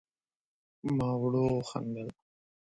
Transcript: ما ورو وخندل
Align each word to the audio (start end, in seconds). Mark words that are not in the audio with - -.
ما 0.95 1.09
ورو 1.21 1.45
وخندل 1.59 2.07